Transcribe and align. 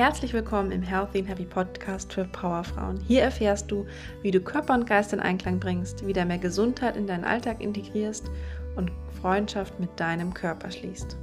Herzlich 0.00 0.32
willkommen 0.32 0.72
im 0.72 0.80
Healthy 0.80 1.18
and 1.18 1.28
Happy 1.28 1.44
Podcast 1.44 2.10
für 2.10 2.24
Powerfrauen. 2.24 2.98
Hier 3.06 3.20
erfährst 3.20 3.70
du, 3.70 3.86
wie 4.22 4.30
du 4.30 4.40
Körper 4.40 4.72
und 4.72 4.86
Geist 4.86 5.12
in 5.12 5.20
Einklang 5.20 5.60
bringst, 5.60 6.06
wieder 6.06 6.24
mehr 6.24 6.38
Gesundheit 6.38 6.96
in 6.96 7.06
deinen 7.06 7.24
Alltag 7.24 7.60
integrierst 7.60 8.30
und 8.76 8.90
Freundschaft 9.20 9.78
mit 9.78 9.90
deinem 10.00 10.32
Körper 10.32 10.70
schließt. 10.70 11.18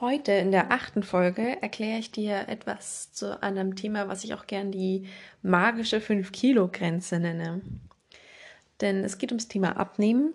Heute 0.00 0.32
in 0.32 0.50
der 0.50 0.72
achten 0.72 1.04
Folge 1.04 1.62
erkläre 1.62 2.00
ich 2.00 2.10
dir 2.10 2.48
etwas 2.48 3.12
zu 3.12 3.40
einem 3.44 3.76
Thema, 3.76 4.08
was 4.08 4.24
ich 4.24 4.34
auch 4.34 4.48
gern 4.48 4.72
die 4.72 5.06
magische 5.42 5.98
5-Kilo-Grenze 5.98 7.20
nenne. 7.20 7.60
Denn 8.80 9.04
es 9.04 9.18
geht 9.18 9.30
ums 9.30 9.46
Thema 9.46 9.76
Abnehmen 9.76 10.34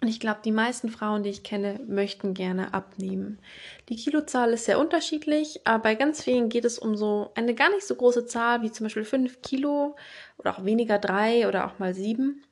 und 0.00 0.08
ich 0.08 0.20
glaube, 0.20 0.40
die 0.44 0.52
meisten 0.52 0.90
Frauen, 0.90 1.24
die 1.24 1.30
ich 1.30 1.42
kenne, 1.42 1.80
möchten 1.88 2.32
gerne 2.32 2.72
abnehmen. 2.72 3.40
Die 3.88 3.96
Kilozahl 3.96 4.52
ist 4.52 4.66
sehr 4.66 4.78
unterschiedlich, 4.78 5.60
aber 5.64 5.82
bei 5.82 5.94
ganz 5.96 6.22
vielen 6.22 6.48
geht 6.48 6.64
es 6.64 6.78
um 6.78 6.96
so 6.96 7.32
eine 7.34 7.54
gar 7.54 7.70
nicht 7.70 7.86
so 7.86 7.96
große 7.96 8.26
Zahl 8.26 8.62
wie 8.62 8.70
zum 8.70 8.84
Beispiel 8.84 9.04
5 9.04 9.42
Kilo 9.42 9.96
oder 10.36 10.56
auch 10.56 10.64
weniger 10.64 10.98
3 10.98 11.48
oder 11.48 11.66
auch 11.66 11.80
mal 11.80 11.94
7. 11.94 12.44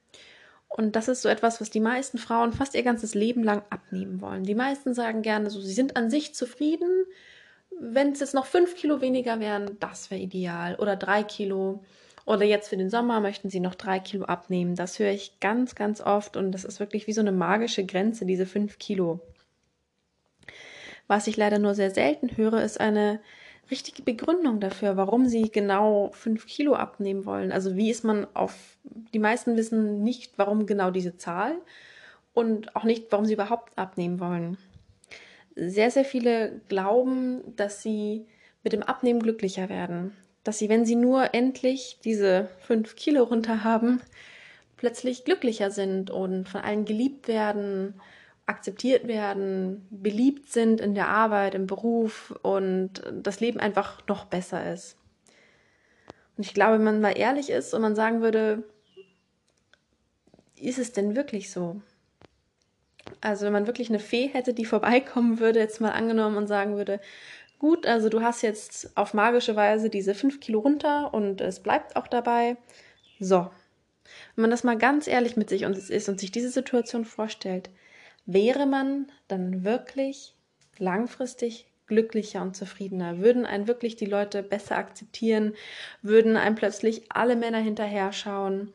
Und 0.68 0.96
das 0.96 1.06
ist 1.06 1.22
so 1.22 1.28
etwas, 1.28 1.60
was 1.60 1.70
die 1.70 1.80
meisten 1.80 2.18
Frauen 2.18 2.52
fast 2.52 2.74
ihr 2.74 2.82
ganzes 2.82 3.14
Leben 3.14 3.44
lang 3.44 3.62
abnehmen 3.70 4.20
wollen. 4.20 4.42
Die 4.42 4.56
meisten 4.56 4.92
sagen 4.92 5.22
gerne 5.22 5.48
so, 5.48 5.60
sie 5.60 5.72
sind 5.72 5.96
an 5.96 6.10
sich 6.10 6.34
zufrieden. 6.34 6.90
Wenn 7.78 8.12
es 8.12 8.20
jetzt 8.20 8.34
noch 8.34 8.46
5 8.46 8.74
Kilo 8.74 9.00
weniger 9.00 9.38
wären, 9.38 9.76
das 9.78 10.10
wäre 10.10 10.20
ideal. 10.20 10.74
Oder 10.76 10.96
3 10.96 11.22
Kilo. 11.22 11.84
Oder 12.26 12.44
jetzt 12.44 12.68
für 12.68 12.76
den 12.76 12.90
Sommer 12.90 13.20
möchten 13.20 13.50
sie 13.50 13.60
noch 13.60 13.76
drei 13.76 14.00
Kilo 14.00 14.24
abnehmen. 14.24 14.74
Das 14.74 14.98
höre 14.98 15.12
ich 15.12 15.38
ganz, 15.38 15.76
ganz 15.76 16.00
oft 16.00 16.36
und 16.36 16.50
das 16.50 16.64
ist 16.64 16.80
wirklich 16.80 17.06
wie 17.06 17.12
so 17.12 17.20
eine 17.20 17.30
magische 17.30 17.86
Grenze, 17.86 18.26
diese 18.26 18.46
fünf 18.46 18.78
Kilo. 18.78 19.20
Was 21.06 21.28
ich 21.28 21.36
leider 21.36 21.60
nur 21.60 21.74
sehr 21.74 21.92
selten 21.92 22.36
höre, 22.36 22.62
ist 22.64 22.80
eine 22.80 23.20
richtige 23.70 24.02
Begründung 24.02 24.58
dafür, 24.58 24.96
warum 24.96 25.28
sie 25.28 25.50
genau 25.52 26.10
fünf 26.12 26.46
Kilo 26.46 26.74
abnehmen 26.74 27.26
wollen. 27.26 27.52
Also 27.52 27.76
wie 27.76 27.90
ist 27.90 28.02
man 28.02 28.26
auf, 28.34 28.76
die 29.14 29.20
meisten 29.20 29.56
wissen 29.56 30.02
nicht, 30.02 30.32
warum 30.36 30.66
genau 30.66 30.90
diese 30.90 31.16
Zahl 31.16 31.54
und 32.34 32.74
auch 32.74 32.84
nicht, 32.84 33.06
warum 33.12 33.24
sie 33.24 33.34
überhaupt 33.34 33.78
abnehmen 33.78 34.18
wollen. 34.18 34.58
Sehr, 35.54 35.92
sehr 35.92 36.04
viele 36.04 36.60
glauben, 36.68 37.54
dass 37.54 37.82
sie 37.82 38.26
mit 38.64 38.72
dem 38.72 38.82
Abnehmen 38.82 39.20
glücklicher 39.20 39.68
werden 39.68 40.12
dass 40.46 40.58
sie, 40.58 40.68
wenn 40.68 40.86
sie 40.86 40.94
nur 40.94 41.34
endlich 41.34 41.98
diese 42.04 42.48
fünf 42.60 42.94
Kilo 42.94 43.24
runter 43.24 43.64
haben, 43.64 44.00
plötzlich 44.76 45.24
glücklicher 45.24 45.72
sind 45.72 46.10
und 46.10 46.48
von 46.48 46.60
allen 46.60 46.84
geliebt 46.84 47.26
werden, 47.26 48.00
akzeptiert 48.46 49.08
werden, 49.08 49.88
beliebt 49.90 50.48
sind 50.48 50.80
in 50.80 50.94
der 50.94 51.08
Arbeit, 51.08 51.56
im 51.56 51.66
Beruf 51.66 52.32
und 52.42 53.02
das 53.12 53.40
Leben 53.40 53.58
einfach 53.58 54.06
noch 54.06 54.26
besser 54.26 54.72
ist. 54.72 54.96
Und 56.36 56.46
ich 56.46 56.54
glaube, 56.54 56.74
wenn 56.74 56.84
man 56.84 57.00
mal 57.00 57.18
ehrlich 57.18 57.50
ist 57.50 57.74
und 57.74 57.82
man 57.82 57.96
sagen 57.96 58.22
würde, 58.22 58.62
ist 60.54 60.78
es 60.78 60.92
denn 60.92 61.16
wirklich 61.16 61.50
so? 61.50 61.80
Also 63.20 63.46
wenn 63.46 63.52
man 63.52 63.66
wirklich 63.66 63.88
eine 63.88 63.98
Fee 63.98 64.28
hätte, 64.28 64.54
die 64.54 64.64
vorbeikommen 64.64 65.40
würde, 65.40 65.58
jetzt 65.58 65.80
mal 65.80 65.90
angenommen 65.90 66.36
und 66.36 66.46
sagen 66.46 66.76
würde, 66.76 67.00
gut, 67.58 67.86
also 67.86 68.08
du 68.08 68.22
hast 68.22 68.42
jetzt 68.42 68.96
auf 68.96 69.14
magische 69.14 69.56
Weise 69.56 69.90
diese 69.90 70.14
5 70.14 70.40
Kilo 70.40 70.60
runter 70.60 71.12
und 71.14 71.40
es 71.40 71.60
bleibt 71.60 71.96
auch 71.96 72.06
dabei. 72.06 72.56
So. 73.20 73.50
Wenn 74.34 74.42
man 74.42 74.50
das 74.50 74.64
mal 74.64 74.78
ganz 74.78 75.06
ehrlich 75.06 75.36
mit 75.36 75.48
sich 75.48 75.62
ist 75.62 76.08
und 76.08 76.20
sich 76.20 76.30
diese 76.30 76.50
Situation 76.50 77.04
vorstellt, 77.04 77.70
wäre 78.24 78.66
man 78.66 79.10
dann 79.28 79.64
wirklich 79.64 80.34
langfristig 80.78 81.66
glücklicher 81.86 82.42
und 82.42 82.56
zufriedener? 82.56 83.18
Würden 83.18 83.46
einen 83.46 83.68
wirklich 83.68 83.96
die 83.96 84.06
Leute 84.06 84.42
besser 84.42 84.76
akzeptieren? 84.76 85.54
Würden 86.02 86.36
einem 86.36 86.56
plötzlich 86.56 87.02
alle 87.08 87.36
Männer 87.36 87.58
hinterher 87.58 88.12
schauen? 88.12 88.72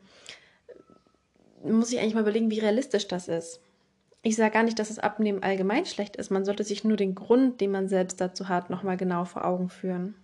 Muss 1.64 1.92
ich 1.92 1.98
eigentlich 1.98 2.14
mal 2.14 2.22
überlegen, 2.22 2.50
wie 2.50 2.60
realistisch 2.60 3.08
das 3.08 3.28
ist. 3.28 3.60
Ich 4.22 4.36
sage 4.36 4.52
gar 4.52 4.62
nicht, 4.62 4.78
dass 4.78 4.88
das 4.88 5.00
Abnehmen 5.00 5.42
allgemein 5.42 5.84
schlecht 5.84 6.16
ist. 6.16 6.30
Man 6.30 6.44
sollte 6.44 6.62
sich 6.62 6.84
nur 6.84 6.96
den 6.96 7.14
Grund, 7.14 7.60
den 7.60 7.72
man 7.72 7.88
selbst 7.88 8.20
dazu 8.20 8.48
hat, 8.48 8.70
nochmal 8.70 8.96
genau 8.96 9.24
vor 9.24 9.44
Augen 9.44 9.68
führen. 9.68 10.14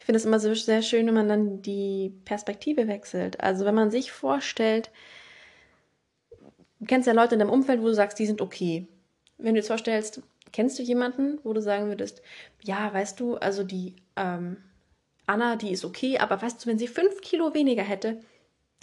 Ich 0.00 0.06
finde 0.06 0.18
es 0.18 0.24
immer 0.24 0.40
so 0.40 0.52
sehr 0.54 0.82
schön, 0.82 1.06
wenn 1.06 1.14
man 1.14 1.28
dann 1.28 1.62
die 1.62 2.12
Perspektive 2.24 2.88
wechselt. 2.88 3.40
Also 3.40 3.64
wenn 3.64 3.74
man 3.74 3.90
sich 3.90 4.10
vorstellt, 4.10 4.90
du 6.80 6.86
kennst 6.86 7.06
ja 7.06 7.14
Leute 7.14 7.36
in 7.36 7.38
deinem 7.38 7.52
Umfeld, 7.52 7.80
wo 7.80 7.86
du 7.86 7.94
sagst, 7.94 8.18
die 8.18 8.26
sind 8.26 8.42
okay. 8.42 8.88
Wenn 9.38 9.54
du 9.54 9.60
dir 9.60 9.66
vorstellst, 9.66 10.20
kennst 10.52 10.78
du 10.78 10.82
jemanden, 10.82 11.38
wo 11.44 11.52
du 11.52 11.62
sagen 11.62 11.86
würdest, 11.86 12.20
ja, 12.62 12.92
weißt 12.92 13.18
du, 13.18 13.36
also 13.36 13.62
die 13.62 13.94
ähm, 14.16 14.56
Anna, 15.26 15.56
die 15.56 15.70
ist 15.70 15.84
okay, 15.84 16.18
aber 16.18 16.42
weißt 16.42 16.64
du, 16.64 16.68
wenn 16.68 16.78
sie 16.78 16.88
fünf 16.88 17.20
Kilo 17.20 17.54
weniger 17.54 17.82
hätte, 17.82 18.20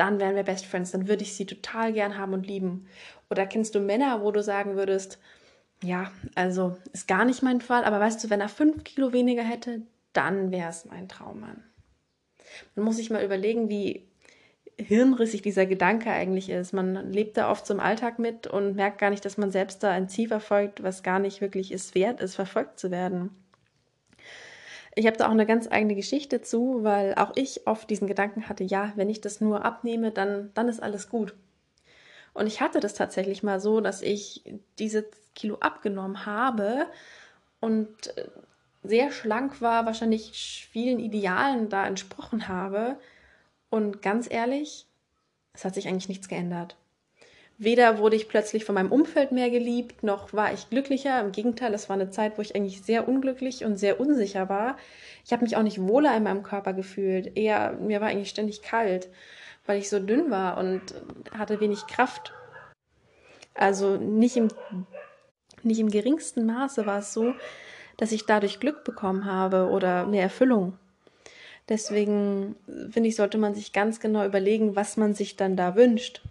dann 0.01 0.19
wären 0.19 0.35
wir 0.35 0.41
Best 0.41 0.65
Friends, 0.65 0.89
dann 0.89 1.07
würde 1.07 1.21
ich 1.21 1.35
sie 1.35 1.45
total 1.45 1.93
gern 1.93 2.17
haben 2.17 2.33
und 2.33 2.47
lieben. 2.47 2.87
Oder 3.29 3.45
kennst 3.45 3.75
du 3.75 3.79
Männer, 3.79 4.23
wo 4.23 4.31
du 4.31 4.41
sagen 4.41 4.75
würdest, 4.75 5.19
ja, 5.83 6.11
also 6.33 6.75
ist 6.91 7.07
gar 7.07 7.23
nicht 7.23 7.43
mein 7.43 7.61
Fall, 7.61 7.83
aber 7.83 7.99
weißt 7.99 8.23
du, 8.23 8.31
wenn 8.31 8.41
er 8.41 8.49
fünf 8.49 8.83
Kilo 8.83 9.13
weniger 9.13 9.43
hätte, 9.43 9.83
dann 10.11 10.49
wäre 10.49 10.69
es 10.69 10.85
mein 10.85 11.07
Traummann. 11.07 11.63
Man 12.73 12.85
muss 12.85 12.97
sich 12.97 13.11
mal 13.11 13.23
überlegen, 13.23 13.69
wie 13.69 14.07
hirnrissig 14.75 15.43
dieser 15.43 15.67
Gedanke 15.67 16.09
eigentlich 16.09 16.49
ist. 16.49 16.73
Man 16.73 17.11
lebt 17.11 17.37
da 17.37 17.51
oft 17.51 17.67
zum 17.67 17.79
Alltag 17.79 18.17
mit 18.17 18.47
und 18.47 18.75
merkt 18.75 18.97
gar 18.97 19.11
nicht, 19.11 19.23
dass 19.23 19.37
man 19.37 19.51
selbst 19.51 19.83
da 19.83 19.91
ein 19.91 20.09
Ziel 20.09 20.29
verfolgt, 20.29 20.81
was 20.81 21.03
gar 21.03 21.19
nicht 21.19 21.41
wirklich 21.41 21.71
es 21.71 21.93
wert 21.93 22.21
ist, 22.21 22.33
verfolgt 22.33 22.79
zu 22.79 22.89
werden. 22.89 23.29
Ich 24.95 25.07
habe 25.07 25.17
da 25.17 25.27
auch 25.27 25.31
eine 25.31 25.45
ganz 25.45 25.71
eigene 25.71 25.95
Geschichte 25.95 26.41
zu, 26.41 26.83
weil 26.83 27.15
auch 27.15 27.31
ich 27.35 27.65
oft 27.65 27.89
diesen 27.89 28.07
Gedanken 28.07 28.49
hatte, 28.49 28.63
ja, 28.63 28.91
wenn 28.95 29.09
ich 29.09 29.21
das 29.21 29.39
nur 29.39 29.63
abnehme, 29.63 30.11
dann, 30.11 30.51
dann 30.53 30.67
ist 30.67 30.81
alles 30.83 31.09
gut. 31.09 31.33
Und 32.33 32.47
ich 32.47 32.61
hatte 32.61 32.79
das 32.79 32.93
tatsächlich 32.93 33.43
mal 33.43 33.59
so, 33.59 33.81
dass 33.81 34.01
ich 34.01 34.43
diese 34.79 35.05
Kilo 35.35 35.57
abgenommen 35.59 36.25
habe 36.25 36.87
und 37.59 38.17
äh, 38.17 38.27
sehr 38.83 39.11
schlank 39.11 39.61
war, 39.61 39.85
wahrscheinlich 39.85 40.67
vielen 40.71 40.99
Idealen 40.99 41.69
da 41.69 41.85
entsprochen 41.85 42.47
habe. 42.47 42.97
Und 43.69 44.01
ganz 44.01 44.27
ehrlich, 44.29 44.87
es 45.53 45.63
hat 45.65 45.75
sich 45.75 45.87
eigentlich 45.87 46.09
nichts 46.09 46.27
geändert. 46.27 46.75
Weder 47.63 47.99
wurde 47.99 48.15
ich 48.15 48.27
plötzlich 48.27 48.65
von 48.65 48.73
meinem 48.73 48.91
Umfeld 48.91 49.31
mehr 49.31 49.51
geliebt, 49.51 50.01
noch 50.01 50.33
war 50.33 50.51
ich 50.51 50.71
glücklicher. 50.71 51.21
Im 51.21 51.31
Gegenteil, 51.31 51.75
es 51.75 51.89
war 51.89 51.93
eine 51.93 52.09
Zeit, 52.09 52.35
wo 52.35 52.41
ich 52.41 52.55
eigentlich 52.55 52.81
sehr 52.81 53.07
unglücklich 53.07 53.63
und 53.63 53.77
sehr 53.77 53.99
unsicher 53.99 54.49
war. 54.49 54.77
Ich 55.23 55.31
habe 55.31 55.43
mich 55.43 55.55
auch 55.55 55.61
nicht 55.61 55.79
wohler 55.79 56.17
in 56.17 56.23
meinem 56.23 56.41
Körper 56.41 56.73
gefühlt. 56.73 57.37
Eher, 57.37 57.73
mir 57.73 58.01
war 58.01 58.07
eigentlich 58.07 58.31
ständig 58.31 58.63
kalt, 58.63 59.09
weil 59.67 59.77
ich 59.77 59.91
so 59.91 59.99
dünn 59.99 60.31
war 60.31 60.57
und 60.57 60.81
hatte 61.37 61.59
wenig 61.59 61.85
Kraft. 61.85 62.33
Also 63.53 63.95
nicht 63.95 64.37
im, 64.37 64.47
nicht 65.61 65.81
im 65.81 65.91
geringsten 65.91 66.47
Maße 66.47 66.87
war 66.87 66.97
es 66.97 67.13
so, 67.13 67.35
dass 67.95 68.11
ich 68.11 68.25
dadurch 68.25 68.59
Glück 68.59 68.83
bekommen 68.83 69.25
habe 69.25 69.69
oder 69.69 70.07
mehr 70.07 70.23
Erfüllung. 70.23 70.79
Deswegen 71.69 72.55
finde 72.89 73.09
ich, 73.09 73.15
sollte 73.15 73.37
man 73.37 73.53
sich 73.53 73.71
ganz 73.71 73.99
genau 73.99 74.25
überlegen, 74.25 74.75
was 74.75 74.97
man 74.97 75.13
sich 75.13 75.35
dann 75.35 75.55
da 75.55 75.75
wünscht 75.75 76.23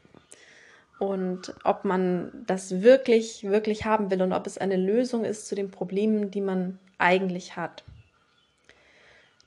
und 1.00 1.55
ob 1.65 1.87
man 1.87 2.31
das 2.47 2.83
wirklich, 2.83 3.43
wirklich 3.44 3.87
haben 3.87 4.11
will 4.11 4.21
und 4.21 4.34
ob 4.34 4.47
es 4.47 4.59
eine 4.59 4.77
Lösung 4.77 5.25
ist 5.25 5.49
zu 5.49 5.55
den 5.55 5.71
Problemen, 5.71 6.31
die 6.31 6.43
man 6.43 6.78
eigentlich 6.99 7.56
hat. 7.56 7.84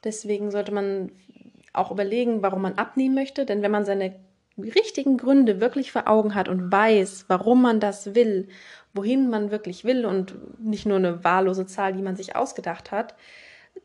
Deswegen 0.03 0.50
sollte 0.50 0.74
man 0.74 1.12
auch 1.72 1.91
überlegen, 1.91 2.41
warum 2.41 2.64
man 2.64 2.74
abnehmen 2.74 3.14
möchte, 3.14 3.46
denn 3.46 3.62
wenn 3.62 3.72
man 3.72 3.86
seine 3.86 4.16
richtigen 4.58 5.17
Gründe 5.17 5.61
wirklich 5.61 5.91
vor 5.91 6.08
Augen 6.08 6.34
hat 6.34 6.47
und 6.50 6.72
weiß, 6.72 7.26
warum 7.28 7.61
man 7.61 7.79
das 7.79 8.16
will, 8.16 8.47
wohin 8.94 9.29
man 9.29 9.52
wirklich 9.52 9.85
will 9.85 10.08
und 10.08 10.35
nicht 10.59 10.88
nur 10.88 10.97
eine 10.97 11.23
wahllose 11.23 11.67
Zahl, 11.67 11.94
die 11.94 12.02
man 12.02 12.16
sich 12.16 12.35
ausgedacht 12.35 12.91
hat, 12.91 13.14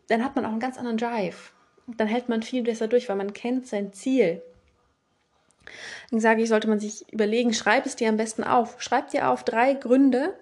dann 0.08 0.24
hat 0.24 0.36
man 0.36 0.46
auch 0.46 0.50
einen 0.50 0.60
ganz 0.60 0.78
anderen 0.78 0.96
Drive. 0.96 1.52
Dann 1.86 2.08
hält 2.08 2.30
man 2.30 2.42
viel 2.42 2.62
besser 2.62 2.88
durch, 2.88 3.10
weil 3.10 3.16
man 3.16 3.34
kennt 3.34 3.66
sein 3.66 3.92
Ziel. 3.92 4.42
Dann 6.10 6.20
sage 6.20 6.42
ich, 6.42 6.48
sollte 6.48 6.68
man 6.68 6.80
sich 6.80 7.10
überlegen, 7.12 7.52
schreib 7.52 7.86
es 7.86 7.96
dir 7.96 8.08
am 8.08 8.16
besten 8.16 8.44
auf. 8.44 8.80
Schreib 8.80 9.08
dir 9.10 9.30
auf 9.30 9.44
drei 9.44 9.74
Gründe, 9.74 10.34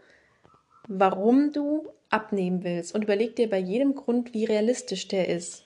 warum 0.89 1.53
du 1.53 1.89
abnehmen 2.09 2.63
willst 2.63 2.95
und 2.95 3.03
überleg 3.03 3.37
dir 3.37 3.51
bei 3.51 3.59
jedem 3.59 3.95
Grund, 3.95 4.33
wie 4.33 4.45
realistisch 4.45 5.09
der 5.09 5.29
ist. 5.29 5.65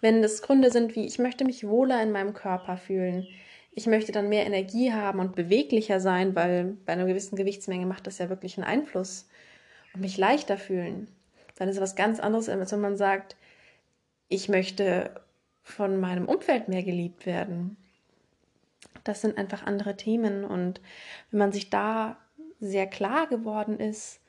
Wenn 0.00 0.22
es 0.22 0.42
Gründe 0.42 0.70
sind 0.70 0.94
wie, 0.96 1.06
ich 1.06 1.18
möchte 1.18 1.44
mich 1.44 1.66
wohler 1.66 2.02
in 2.02 2.12
meinem 2.12 2.34
Körper 2.34 2.76
fühlen, 2.76 3.26
ich 3.72 3.86
möchte 3.86 4.12
dann 4.12 4.28
mehr 4.28 4.46
Energie 4.46 4.92
haben 4.92 5.18
und 5.18 5.34
beweglicher 5.34 5.98
sein, 5.98 6.36
weil 6.36 6.76
bei 6.84 6.92
einer 6.92 7.06
gewissen 7.06 7.36
Gewichtsmenge 7.36 7.86
macht 7.86 8.06
das 8.06 8.18
ja 8.18 8.28
wirklich 8.28 8.56
einen 8.56 8.66
Einfluss 8.66 9.26
und 9.94 10.02
mich 10.02 10.18
leichter 10.18 10.58
fühlen, 10.58 11.08
dann 11.56 11.68
ist 11.68 11.76
es 11.76 11.82
was 11.82 11.96
ganz 11.96 12.20
anderes, 12.20 12.48
als 12.48 12.72
wenn 12.72 12.80
man 12.80 12.96
sagt, 12.96 13.36
ich 14.28 14.48
möchte 14.48 15.10
von 15.62 15.98
meinem 15.98 16.26
Umfeld 16.26 16.68
mehr 16.68 16.82
geliebt 16.82 17.26
werden 17.26 17.76
das 19.04 19.20
sind 19.20 19.38
einfach 19.38 19.66
andere 19.66 19.96
Themen. 19.96 20.44
Und 20.44 20.80
wenn 21.30 21.38
man 21.38 21.52
sich 21.52 21.70
da 21.70 22.16
sehr 22.60 22.86
klar 22.86 23.26
geworden 23.26 23.78
ist, 23.78 24.20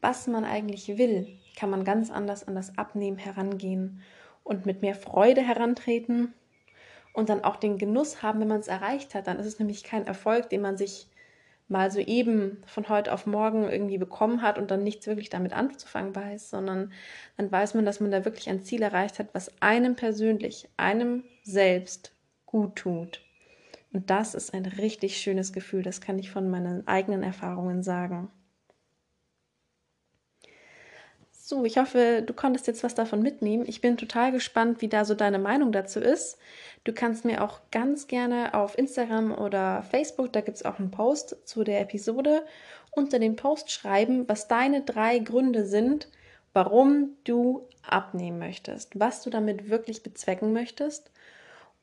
was 0.00 0.26
man 0.26 0.44
eigentlich 0.44 0.98
will, 0.98 1.28
kann 1.56 1.70
man 1.70 1.84
ganz 1.84 2.10
anders 2.10 2.46
an 2.46 2.54
das 2.54 2.76
Abnehmen 2.78 3.18
herangehen 3.18 4.02
und 4.42 4.66
mit 4.66 4.82
mehr 4.82 4.94
Freude 4.94 5.42
herantreten 5.42 6.34
und 7.12 7.28
dann 7.28 7.44
auch 7.44 7.56
den 7.56 7.78
Genuss 7.78 8.22
haben, 8.22 8.40
wenn 8.40 8.48
man 8.48 8.60
es 8.60 8.68
erreicht 8.68 9.14
hat. 9.14 9.26
Dann 9.26 9.38
ist 9.38 9.46
es 9.46 9.58
nämlich 9.58 9.84
kein 9.84 10.06
Erfolg, 10.06 10.50
den 10.50 10.60
man 10.60 10.76
sich 10.76 11.08
mal 11.68 11.90
so 11.90 11.98
eben 11.98 12.62
von 12.66 12.88
heute 12.88 13.12
auf 13.12 13.26
morgen 13.26 13.68
irgendwie 13.68 13.98
bekommen 13.98 14.42
hat 14.42 14.58
und 14.58 14.70
dann 14.70 14.84
nichts 14.84 15.06
wirklich 15.06 15.30
damit 15.30 15.52
anzufangen 15.52 16.14
weiß, 16.14 16.50
sondern 16.50 16.92
dann 17.36 17.50
weiß 17.50 17.74
man, 17.74 17.84
dass 17.84 18.00
man 18.00 18.10
da 18.10 18.24
wirklich 18.24 18.48
ein 18.48 18.62
Ziel 18.62 18.82
erreicht 18.82 19.18
hat, 19.18 19.28
was 19.32 19.50
einem 19.60 19.96
persönlich, 19.96 20.68
einem 20.76 21.24
selbst 21.42 22.12
gut 22.44 22.76
tut. 22.76 23.20
Und 23.92 24.10
das 24.10 24.34
ist 24.34 24.52
ein 24.52 24.66
richtig 24.66 25.18
schönes 25.18 25.52
Gefühl, 25.52 25.82
das 25.82 26.00
kann 26.00 26.18
ich 26.18 26.30
von 26.30 26.50
meinen 26.50 26.86
eigenen 26.86 27.22
Erfahrungen 27.22 27.82
sagen. 27.82 28.30
So, 31.48 31.64
ich 31.64 31.78
hoffe, 31.78 32.24
du 32.26 32.34
konntest 32.34 32.66
jetzt 32.66 32.82
was 32.82 32.96
davon 32.96 33.22
mitnehmen. 33.22 33.66
Ich 33.68 33.80
bin 33.80 33.96
total 33.96 34.32
gespannt, 34.32 34.82
wie 34.82 34.88
da 34.88 35.04
so 35.04 35.14
deine 35.14 35.38
Meinung 35.38 35.70
dazu 35.70 36.00
ist. 36.00 36.38
Du 36.82 36.92
kannst 36.92 37.24
mir 37.24 37.44
auch 37.44 37.60
ganz 37.70 38.08
gerne 38.08 38.52
auf 38.52 38.76
Instagram 38.76 39.32
oder 39.32 39.84
Facebook, 39.84 40.32
da 40.32 40.40
gibt 40.40 40.56
es 40.56 40.64
auch 40.64 40.80
einen 40.80 40.90
Post 40.90 41.36
zu 41.44 41.62
der 41.62 41.80
Episode, 41.80 42.44
unter 42.90 43.20
den 43.20 43.36
Post 43.36 43.70
schreiben, 43.70 44.28
was 44.28 44.48
deine 44.48 44.82
drei 44.82 45.20
Gründe 45.20 45.66
sind, 45.66 46.08
warum 46.52 47.10
du 47.22 47.68
abnehmen 47.82 48.40
möchtest, 48.40 48.98
was 48.98 49.22
du 49.22 49.30
damit 49.30 49.70
wirklich 49.70 50.02
bezwecken 50.02 50.52
möchtest. 50.52 51.12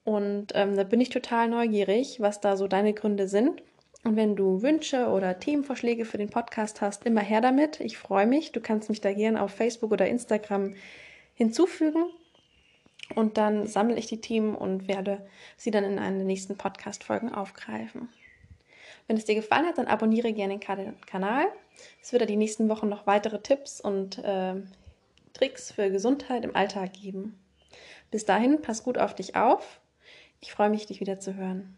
Und 0.04 0.48
ähm, 0.54 0.76
da 0.76 0.84
bin 0.84 1.00
ich 1.00 1.10
total 1.10 1.48
neugierig, 1.48 2.20
was 2.20 2.42
da 2.42 2.58
so 2.58 2.68
deine 2.68 2.94
Gründe 2.94 3.28
sind. 3.28 3.64
Und 4.04 4.18
wenn 4.18 4.36
du 4.36 4.62
Wünsche 4.62 5.08
oder 5.08 5.40
Themenvorschläge 5.40 6.04
für 6.04 6.18
den 6.18 6.30
Podcast 6.30 6.82
hast, 6.82 7.06
immer 7.06 7.22
her 7.22 7.40
damit. 7.40 7.80
Ich 7.80 7.98
freue 7.98 8.28
mich. 8.28 8.52
Du 8.52 8.60
kannst 8.60 8.90
mich 8.90 9.00
da 9.00 9.14
gerne 9.14 9.42
auf 9.42 9.52
Facebook 9.52 9.92
oder 9.92 10.08
Instagram 10.08 10.76
hinzufügen. 11.36 12.06
Und 13.16 13.38
dann 13.38 13.68
sammle 13.68 13.98
ich 13.98 14.08
die 14.08 14.20
Themen 14.20 14.56
und 14.56 14.88
werde 14.88 15.26
sie 15.56 15.72
dann 15.72 15.84
in 15.84 16.00
einen 16.00 16.18
der 16.18 16.26
nächsten 16.26 16.58
Podcast-Folgen 16.58 17.34
aufgreifen. 17.34 18.10
Wenn 19.08 19.18
es 19.18 19.26
dir 19.26 19.36
gefallen 19.36 19.66
hat, 19.66 19.78
dann 19.78 19.88
abonniere 19.88 20.34
gerne 20.34 20.58
den 20.58 21.02
Kanal. 21.02 21.46
Es 22.02 22.12
wird 22.12 22.22
da 22.22 22.26
die 22.26 22.38
nächsten 22.38 22.70
Wochen 22.70 22.90
noch 22.90 23.08
weitere 23.08 23.42
Tipps 23.42 23.82
und 23.82 24.20
äh, 24.20 24.56
Tricks 25.34 25.72
für 25.72 25.90
Gesundheit 25.90 26.44
im 26.46 26.56
Alltag 26.56 26.94
geben. 26.94 27.40
Bis 28.12 28.26
dahin, 28.26 28.62
pass 28.62 28.84
gut 28.84 28.98
auf 28.98 29.16
dich 29.16 29.36
auf. 29.36 29.82
Ich 30.44 30.52
freue 30.52 30.70
mich, 30.70 30.86
dich 30.86 31.00
wieder 31.00 31.22
zu 31.22 31.36
hören. 31.36 31.78